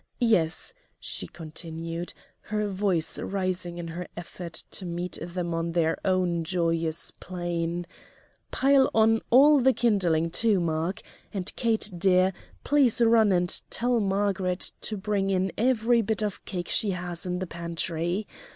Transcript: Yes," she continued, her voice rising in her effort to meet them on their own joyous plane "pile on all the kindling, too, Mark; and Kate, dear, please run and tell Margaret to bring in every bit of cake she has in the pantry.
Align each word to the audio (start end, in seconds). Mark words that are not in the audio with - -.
Yes," 0.19 0.73
she 0.99 1.27
continued, 1.27 2.15
her 2.39 2.67
voice 2.67 3.19
rising 3.19 3.77
in 3.77 3.89
her 3.89 4.07
effort 4.17 4.63
to 4.71 4.83
meet 4.83 5.19
them 5.21 5.53
on 5.53 5.73
their 5.73 5.95
own 6.03 6.43
joyous 6.43 7.11
plane 7.11 7.85
"pile 8.49 8.89
on 8.95 9.21
all 9.29 9.59
the 9.59 9.73
kindling, 9.73 10.31
too, 10.31 10.59
Mark; 10.59 11.01
and 11.31 11.55
Kate, 11.55 11.91
dear, 11.95 12.33
please 12.63 12.99
run 12.99 13.31
and 13.31 13.61
tell 13.69 13.99
Margaret 13.99 14.71
to 14.81 14.97
bring 14.97 15.29
in 15.29 15.51
every 15.55 16.01
bit 16.01 16.23
of 16.23 16.43
cake 16.45 16.69
she 16.69 16.89
has 16.97 17.27
in 17.27 17.37
the 17.37 17.45
pantry. 17.45 18.25